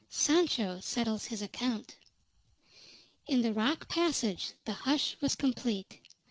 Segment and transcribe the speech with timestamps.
[0.09, 1.95] SANCHO SETTLES HIS ACCOUNT.
[3.27, 5.99] In the rock passage the hush was complete.